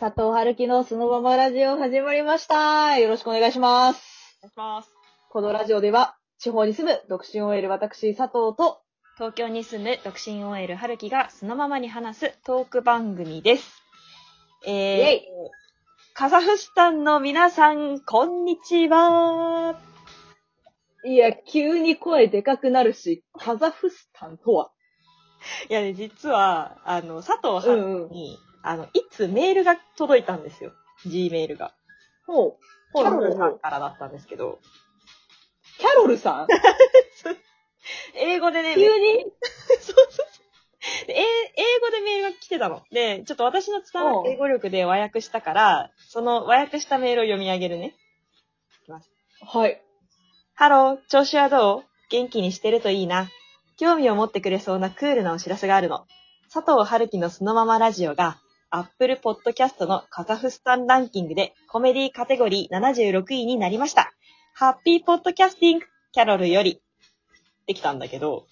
[0.00, 2.98] 佐藤春樹のそのままラジオ始まりました。
[2.98, 4.38] よろしくお願いします。
[4.42, 4.92] お願いします。
[5.30, 8.80] このラジオでは、地方に住む独身 OL 私佐藤と、
[9.18, 13.84] 東京に住む独身 OL 春樹がそのままに話すトーク番組です。
[14.66, 15.22] えー、イェイ
[16.12, 19.78] カザフスタンの皆さん、こんにちは。
[21.06, 24.72] いや、急に声でかくなるし、カザフスタンとは？
[25.70, 30.72] いやね、実は、あの、佐藤うんうん春樹に、あの、いつメールが届いたんですよ。
[31.06, 31.72] G メールが。
[32.26, 32.56] ほう。
[32.94, 34.58] キャロルさんからだったんですけど、
[35.78, 36.48] キャロルさん？
[38.16, 39.24] 英語でね、急に？
[39.80, 41.06] そうそうそう。
[41.06, 41.22] でえ
[41.56, 42.82] 英語でメールが来てたの。
[42.90, 47.94] で、ちょっと私の伝わる英語力で和訳したから、その和訳したメールを読み上げるね。
[49.46, 49.82] はい。
[50.54, 51.84] ハロー、調子はどう？
[52.10, 53.28] 元気にしてるといいな。
[53.76, 56.06] 興味を持ってくれそうなクールなお知らせがあるの。
[56.52, 58.38] 佐藤春樹のそのままラジオが、
[58.74, 64.12] Apple Podcast のカザフスタンランキングでコメディカテゴリー76位になりました。
[64.52, 66.82] ハッピーポッドキャスティングキャロルより。
[67.66, 68.48] できたんだけど、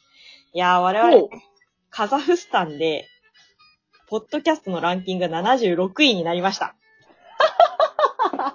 [0.52, 1.30] いやー我々、ほう。
[1.90, 3.08] カザフスタンで、
[4.06, 6.76] ポッドキャストのランキングが76位になりました。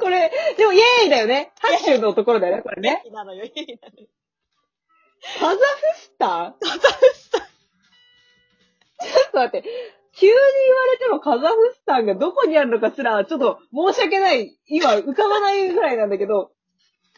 [0.00, 1.50] これ、でもイエーイだよね。
[1.58, 3.02] 拍手のところだよね、これね。
[3.12, 4.06] なのよ、いいなのよ。
[5.40, 5.58] カザフ
[5.96, 6.54] スタン？
[6.60, 7.40] カザフスタン
[9.00, 9.68] ちょっと待って。
[10.18, 10.40] 急に言わ
[10.92, 14.56] れてもカザフスタンがどこにあるのかすら、ちょっと申し訳ない。
[14.66, 16.52] 今浮かばないぐらいなんだけど、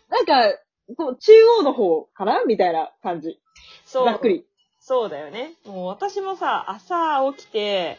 [0.09, 0.59] なんか、
[0.97, 3.39] こう中央の方かなみたいな感じ。
[3.85, 4.05] そう。
[4.07, 4.45] ざっくり。
[4.81, 5.53] そうだよね。
[5.67, 7.99] もう私もさ、朝起きて、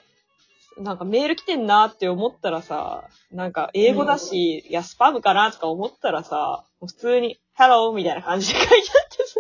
[0.78, 7.94] なんかメール来てんなって思ったらさ、なんか英語だし、いや、スパムかなとか思ったらさ、普通に、Hello!
[7.94, 9.40] みたいな感じで書いてあってさ。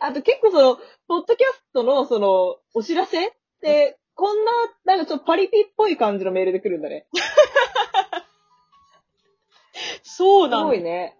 [0.00, 0.78] あと結構その、
[1.08, 4.52] ポッドキャストのその、お知らせって、こんな、
[4.84, 7.06] なんかちょっとパリピっぽい感じのメールで来るんだね。
[10.02, 10.66] す そうなんだ。
[10.66, 11.16] ごいね。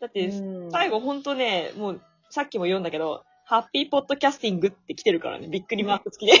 [0.00, 5.46] だって、うん最後ほんとね、もう、さっきも読んだけど、ハッピーポッドキャスティングって来てるからね。
[5.46, 6.38] びっくりマーク付きで。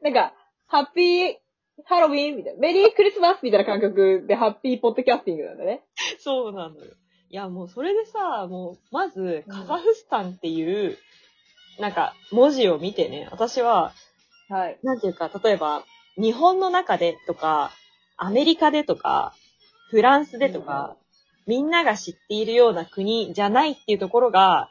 [0.00, 0.34] なんか、
[0.66, 1.36] ハッピー、
[1.84, 2.60] ハロウィンみたいな。
[2.60, 5.84] メリークリスマスみたいな感覚でハッピーポッドキャスティングなんだね。
[6.20, 6.94] そうなのよ。
[7.30, 10.98] いや、もうそれでさ、もう、まず、カザフスタンっていう、
[11.80, 13.92] なんか、文字を見てね、私は、
[14.48, 14.78] はい。
[14.82, 15.84] なんていうか、例えば、
[16.16, 17.72] 日本の中でとか、
[18.16, 19.34] アメリカでとか、
[19.90, 20.96] フランスでとか、
[21.46, 24.70] みんなが知っているような国じゃないっていうところが、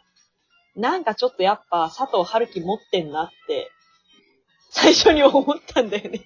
[0.76, 3.70] なんかちょっとやっぱ佐藤春樹持ってんなって、
[4.70, 6.22] 最初に思ったんだよね。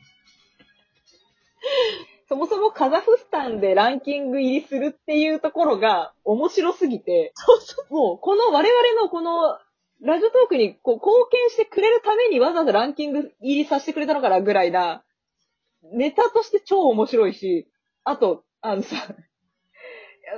[2.30, 7.94] そもそもカザフスタンでランキング入りするっていうところが面白すぎて、そうそう。
[7.94, 9.58] もうこの我々のこの
[10.02, 15.04] ラジオトークにこう貢献してくれるためにわざわざランキング入りさせてくれたのかなぐらいな、
[15.94, 17.68] ネタとして超面白いし、
[18.04, 18.96] あと、あのさ、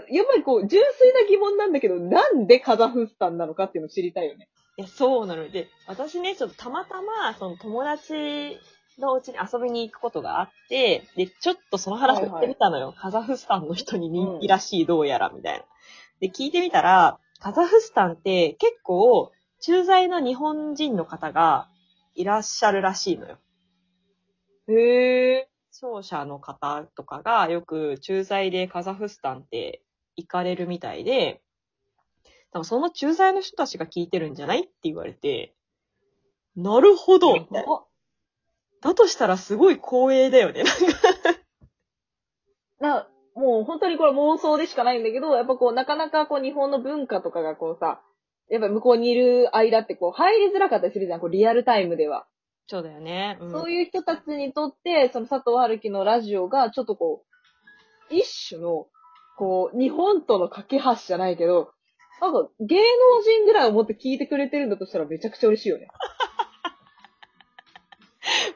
[0.10, 4.48] やっぱりこう、純粋な疑問なんだけど、なんでカザフスタンなのかっていうのを知りたいよね。
[4.78, 5.50] いや、そうなのよ。
[5.50, 8.60] で、私ね、ちょっとたまたま、その友達
[9.00, 12.94] のうちに遊びに行くことがあって、で、ちょっとその話を言ってみたのよ。
[12.98, 15.66] カザフスタンの人に人気らしい、どうやら、みたいな。
[16.20, 21.68] で、聞いてみたら、カザフスタンって結構、駐在の日本人の方が
[22.16, 23.38] いらっしゃるらしいのよ。
[24.68, 25.50] へえ。
[25.72, 29.82] 商社の方とかがよく駐在でカザフスタンって
[30.16, 31.42] 行かれるみたいで、
[32.52, 35.54] 多分その駐在の人たちが聞いてるんじゃないって言われて、
[36.56, 37.84] なるほどみたいな。
[38.82, 40.64] だとしたらすごい光栄だよね。
[40.64, 40.80] なんか
[42.80, 48.02] な、もう本当にこれ妄想でしかないんだけど、やっぱこう、なかなかこう日本の文化とかがこうさ、
[48.50, 52.26] やっぱ向こうにいる間ってこう入りづらかったりするじゃん、こうリアルタイムでは。
[52.68, 53.38] そうだよね。
[53.42, 57.24] うんそういう人たちにとって、その佐藤春樹のラジオがちょっとこ
[58.12, 58.88] う、一種の、
[59.38, 61.72] こう、日本との架け橋じゃないけど、
[62.22, 62.82] なんか芸能
[63.24, 65.88] 人ぐらい思って聞いてくれてるんだとしたらめちゃくちゃ嬉しいよね。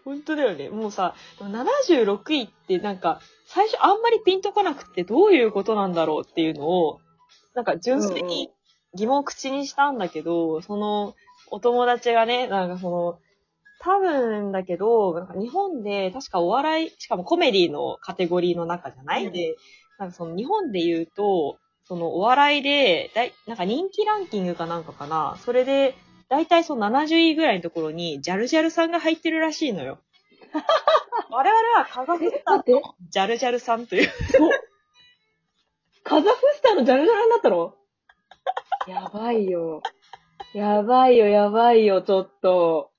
[0.05, 0.69] 本当だよね。
[0.69, 6.99] もうさ、でも76位ってなんか、最初あんまりピンとこなくてどういうことなんだろうっていうのを、
[7.53, 8.49] なんか純粋に
[8.95, 11.15] 疑問を口にしたんだけど、その、
[11.51, 13.19] お友達がね、なんかその、
[13.79, 19.33] 多分だけど、なんか日本で確かお笑い、しかもコメディのカテゴリーの中じゃない、うん。
[19.33, 19.55] で、
[19.99, 25.95] なんかその日本で言うと、そのお笑いで、だいなんか人気ランキングかなんかかな、それで、
[26.33, 29.99] だいたいその70位ぐらいのところに、ジャルジャルさんが入ってるらしいのよ。
[31.29, 34.11] 我々はカザフスタン待ってのジャルジャルさんという。
[36.03, 37.75] カザフスタンのジャルジャルになったの
[38.87, 39.83] やばいよ。
[40.55, 42.89] やばいよ、やばいよ、ちょっと。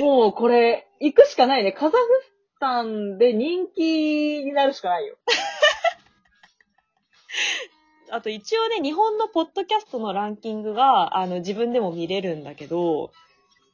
[0.00, 1.72] もうこれ、行くしかないね。
[1.72, 5.16] カザフスタンで人気になるしかないよ。
[8.14, 13.10] あと一応ね、日本のポッドキャストのランキングが、あの、自分でも見れるんだけど、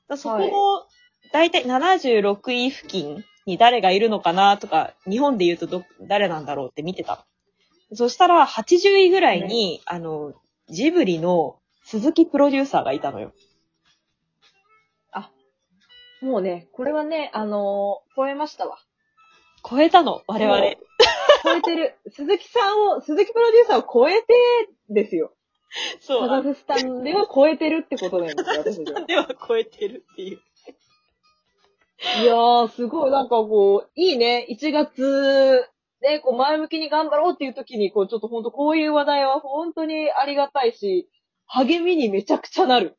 [0.08, 0.86] だそこの、
[1.32, 7.26] だいたい76位付近に誰がいるのかなとか、日本で言うとど、誰なんだろうって見てた。
[7.92, 10.32] そしたら、80位ぐらいに、あの、
[10.68, 13.32] ジブリの鈴木プロデューサーがいたのよ。
[16.20, 18.78] もうね、これはね、あのー超えましたわ。
[19.68, 20.76] 超えたの、我々。
[21.42, 21.94] 超えてる。
[22.10, 24.34] 鈴木さんを、鈴木プロデューサーを超えて
[24.88, 25.32] ですよ。
[26.00, 26.28] そう。
[26.28, 29.06] カザフスタンでは超えてるってことなんですよ、私たちは。
[29.06, 30.40] では超えてるっていう。
[32.22, 34.46] いやー、すごい、なんかこう、いいね。
[34.50, 35.68] 1月、
[36.02, 41.10] ね、こう前向きに頑張ろうっていう時に、こう、ちょっとほんとこういう話題は本当にありがたいし、
[41.46, 42.96] 励みにめちゃくちゃなる。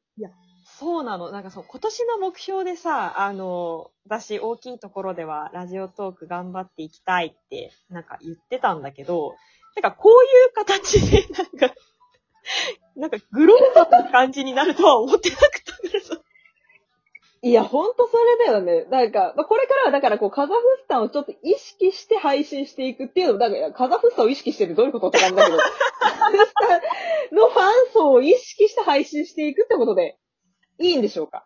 [0.82, 1.30] そうなの。
[1.30, 9.36] なんかそう、今年の目標でさ、あの、私大きいところではラジオトーク頑張っていきたいって、なんか言ってたんだけど、
[9.76, 10.16] なんかこうい
[10.50, 11.76] う形で、なんか、
[12.96, 16.18] なんかグローバルな感じになるとは思ってなかったからさ。
[17.44, 18.86] いや、ほんとそれだよね。
[18.86, 25.64] なんか、まあ、これからはだからこう、カザフスタンをちょっと意識して配信していくっていうのも、だから、カザフスタンを意識してるどういうことって感じだけど、カ
[26.32, 30.18] ザフスタンのファン層を意識して配信していくってことで、
[30.80, 31.46] いいんでしょうか？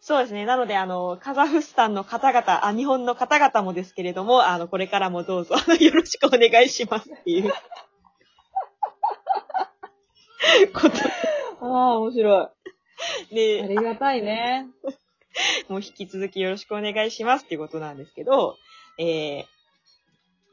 [0.00, 0.44] そうですね。
[0.44, 7.52] なので、あの、カザフスタンの方々、あ、日本の方々もですけれども、あの、これからもどうぞ、あの、よろしくお願いしますっていう。
[10.72, 10.96] こ と
[11.60, 12.50] ああ、面白
[13.30, 13.34] い。
[13.34, 14.66] で、ありがたいね。
[15.68, 18.56] もう引き続きよろしくお願いしますっていうことなんですけど、
[18.98, 19.44] えー、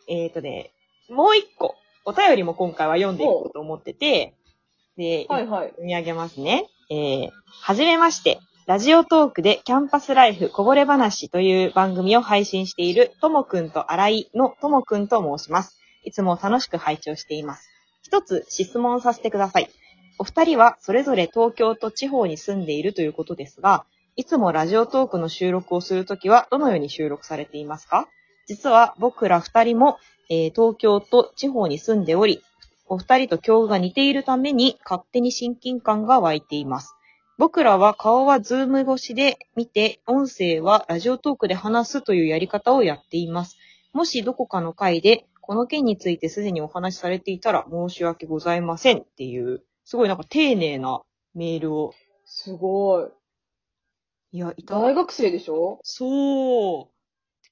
[0.07, 0.71] えーとね、
[1.09, 1.75] もう一個、
[2.05, 4.33] お便りも今回は読んでいこうと思ってて、
[4.97, 5.69] で、はいはい。
[5.69, 6.69] 読み上げますね。
[6.93, 7.31] えー、
[7.63, 15.75] はじめまして、ラジオトークでキャンパスライフこぼれ話という番組を配信しているともくんと新井のともくんと申します。
[16.03, 17.67] いつも楽しく拝聴しています。
[18.03, 19.69] 一つ質問させてください。
[20.19, 23.85] お二人はそれぞれ東京と地方に住んでいるということですが、
[24.15, 28.07] いつもラジオトークの収録をするときはどのように収録されていますか？
[28.45, 29.97] 実は僕ら二人も、
[30.29, 32.43] えー東京と地方に住んでおり、
[32.85, 36.95] お二人と境遇が似ているために勝手に親近感が湧いています。
[37.37, 43.57] 僕らは顔はズーム越しで見て、音声はラジオトークで話すというやり方をやっています。
[43.91, 51.01] もしどこかの回で、この件についてすでにお話しされていたら申し訳ございませんっていう、すごいなんか丁寧な
[51.33, 51.91] メールを、
[52.25, 53.07] すごい。
[54.31, 55.79] いや、いただ大学生でしょ？
[55.83, 56.93] そう。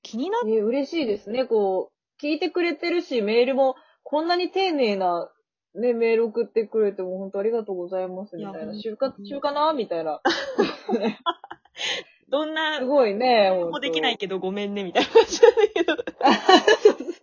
[0.04, 1.46] 気になっね、嬉しいですね。
[1.46, 5.30] こう、聞いてくれてるし、メールも、こんなに丁寧な、
[5.76, 8.74] ね、メール送ってくれても、本当ありがとうございます、みたいな。
[8.74, 9.74] 就活中かな？
[9.74, 10.22] みたいな。
[12.30, 15.94] どんなす、ご いね、もできないけどごめんね、みたいな感じなんだけど。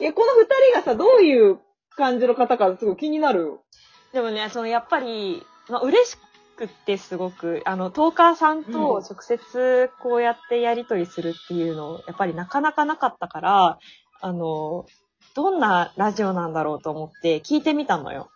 [0.00, 1.58] いや、この二人がさ、どういう
[1.90, 3.64] 感じの方か、すごい気になるよ。
[4.12, 6.16] でもね、そのやっぱり、まあ、嬉し
[6.56, 13.78] くってすごく、あの、トーカーさんと直接こうやってやりとりするっていうの、やっぱりなかなかなかったから、
[14.20, 14.86] あの、
[15.34, 18.30] どんなラジオなんだろうと思って聞いてみたのよ。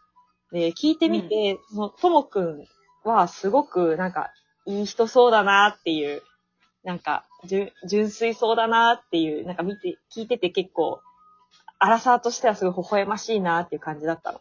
[0.53, 2.69] で、聞いてみて、その、ともくん
[3.05, 4.31] はすごくなんか、
[4.67, 6.23] いい人そうだなっていう、
[6.85, 11.01] なんか、純粋そうだなっていう、なんか見て、聞いてて結構、
[11.79, 14.41] アラサーとしてはすごい微笑ましいなっていう感じだったの。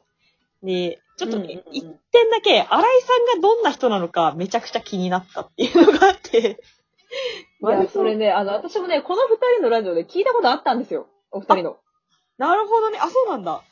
[0.62, 6.62] で、ちょっとね、うんうんうん一点だけ、新井さんがどんな人なのかめちゃくちゃ気になったっていうのがあって。
[7.64, 11.08] いや、それね、あの、私もね、この二人のラジオで聞いたことあったんですよ。
[11.32, 11.78] お二人の。
[12.38, 13.00] なるほどね。
[13.00, 13.64] あ、そうなんだ。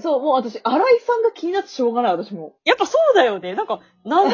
[0.00, 2.56] そう、もう私、新井さんが気になってしょうがない、私も。
[2.64, 3.54] やっぱそうだよね。
[3.54, 4.30] なんか、謎が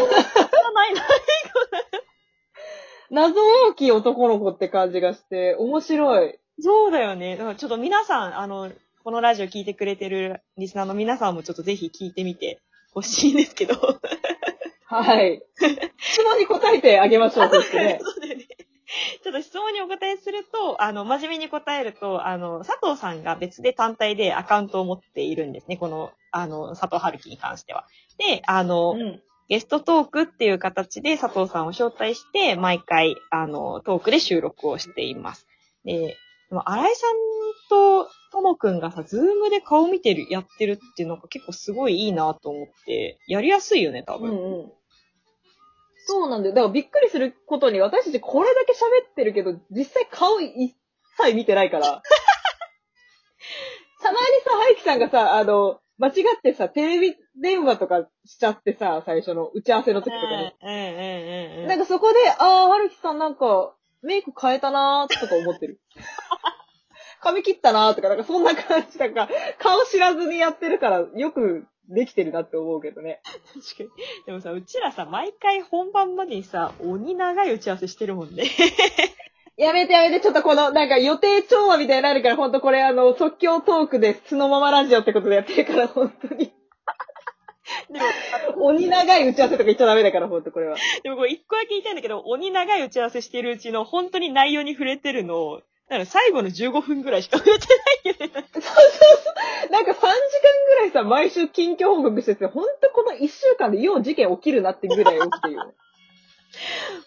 [0.72, 1.02] ないな。
[3.10, 6.38] 謎大きい男の子って感じがして、面白い。
[6.60, 7.36] そうだよね。
[7.36, 8.70] だからちょっと皆さん、あの、
[9.02, 12.60] このラジオ聞いてくれてるリスナーの皆さんもちょっとぜひ聞いてみて
[12.92, 13.74] ほしいんですけど。
[14.84, 15.42] はい。
[15.98, 17.98] 質問に答えてあげましょう、そしてね。
[18.02, 18.46] そうだよね。
[19.22, 25.76] ちょっと質問にお答えすると、あの、真面目に答えると、あの、佐藤さんが別で単体でアカウントを持っているんですね。
[25.76, 27.86] この、あの、佐藤春樹に関しては。
[28.18, 29.22] で、あの、うん。
[29.48, 35.48] ゲストトークっていう形で佐藤さんを招待して、毎回、あの、トークで収録をしています。
[35.84, 36.16] で、
[36.50, 37.14] でも、新井さん
[37.68, 44.30] とともくんがさ、ズームで顔見てる、やってるっていうのが結構すごいいいなと思って、やりやすいよね、多分。
[44.30, 44.72] うんうん。
[46.10, 46.54] そうなんだよ。
[46.56, 48.76] だからびっくりすることに、私たちこれだけ喋
[49.08, 50.74] ってるけど、実際顔一
[51.16, 52.02] 切見てないから。
[54.02, 60.52] たまにさ、ハイキさんがさ、あの、間違ってさ、テレビ電話とかしちゃってさ、最初の打ち合わせの時とかに。
[60.62, 61.68] うんうんうんうん。
[61.68, 65.80] なんかそこで、あー、はるきさんなんか、メイク変えたなーとか思ってる。
[67.22, 73.20] 髪切ったなーとか、なんかそんな感じ、なんか、顔知らずにやってるから、よくできてるなって思うけどね。
[73.54, 73.90] 確かに。
[74.26, 78.44] でもさ、うちらさ、毎回本番までにさ、鬼長い打ち合わせしてるもんね。
[79.56, 86.52] やめてやめて、ちょっとこの、なんか予定調和みたいになるから、ほんとこれあの、即興トークでそのままラジオってことでやってるから、本当に。
[87.90, 87.98] で
[88.56, 90.76] も、鬼長い打ち合わせとか言っちゃダメだから、ほんとこれは。
[91.02, 97.66] でもこれ一個だけ言いたいんだけど、鬼長い打ち合わせしてるうちの本当に内容に触れてるの、だから最後の15分ぐらいしか触れて
[98.04, 98.32] ないよね。
[99.72, 100.12] なんか3時間
[100.68, 105.72] ぐらいさ、毎週近況報告してて、ほんとこの1週間でよう事件起きるなってぐらい起きてるよね。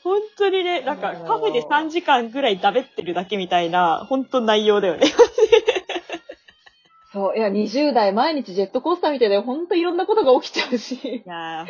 [0.04, 5.08] 本当にね、なんかカフェで3時間ぐらいだべってるだけみたいな、本当内容だよね。
[7.14, 11.68] そう、いや、20代毎日ジェットコースターみたいで、ほんといろんなことが起きちゃうし、いやー、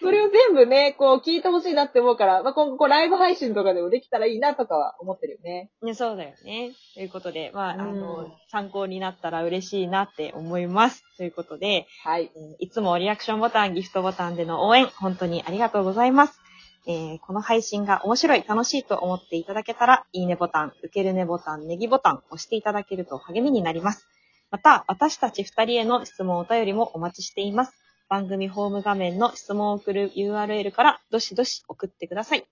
[0.00, 5.70] それを全部ね、こう聞いてほしいなって思うから、まあ、今後こうライブ配信とかでもできたらいいなとかは思ってるよね。
[5.82, 6.70] ね、そうだよね。
[6.94, 11.02] ということで、まあ、あうんの、参考になったら嬉しいなって思います。
[11.16, 12.30] ということで、はい。
[12.34, 16.38] えーいつもリアクションボタン、ギフトボタンでの応援、本当にありがとうございます。
[16.86, 24.06] えーこの配信が面白い、楽しいと思っていただけたら、いいねボタン、受けるねボタン、ネギボタン、押していただけると励みになります。
[24.50, 27.72] また、私たち二人への質問お便りもお待ちしています。
[28.08, 32.46] 番組ホーム画面の質問を送る URL から、どしどし送ってください。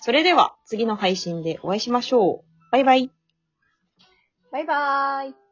[0.00, 2.70] それでは、次の配信でお会いしましょう。
[2.70, 3.10] バイバイ。
[4.52, 5.47] バイバーイ。